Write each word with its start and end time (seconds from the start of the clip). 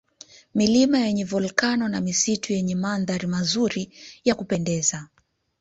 Milima 0.55 0.99
yenye 0.99 1.23
Volkano 1.23 1.87
na 1.89 2.01
misitu 2.01 2.53
yenye 2.53 2.75
mandhari 2.75 3.27
mazuri 3.27 3.93
ya 4.25 4.35
kupendeza 4.35 5.07